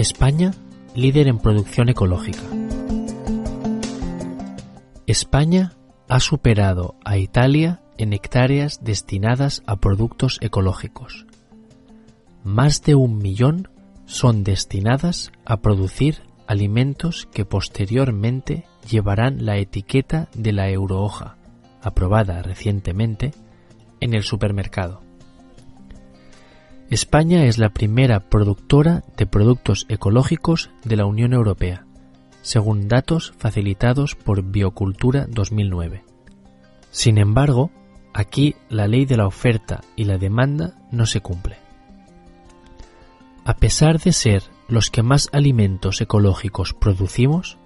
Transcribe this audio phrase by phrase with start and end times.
[0.00, 0.52] España,
[0.94, 2.44] líder en producción ecológica.
[5.08, 5.72] España
[6.08, 11.26] ha superado a Italia en hectáreas destinadas a productos ecológicos.
[12.44, 13.70] Más de un millón
[14.06, 21.38] son destinadas a producir alimentos que posteriormente llevarán la etiqueta de la eurohoja,
[21.82, 23.32] aprobada recientemente,
[23.98, 25.07] en el supermercado.
[26.90, 31.84] España es la primera productora de productos ecológicos de la Unión Europea,
[32.40, 36.02] según datos facilitados por Biocultura 2009.
[36.90, 37.70] Sin embargo,
[38.14, 41.58] aquí la ley de la oferta y la demanda no se cumple.
[43.44, 47.58] A pesar de ser los que más alimentos ecológicos producimos,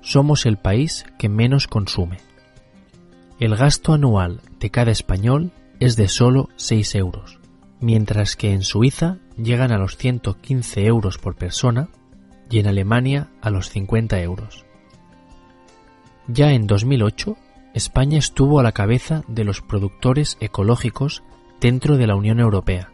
[0.00, 2.18] somos el país que menos consume.
[3.38, 7.38] El gasto anual de cada español es de solo 6 euros,
[7.80, 11.88] mientras que en Suiza llegan a los 115 euros por persona
[12.50, 14.64] y en Alemania a los 50 euros.
[16.26, 17.36] Ya en 2008,
[17.74, 21.22] España estuvo a la cabeza de los productores ecológicos
[21.60, 22.90] dentro de la Unión Europea,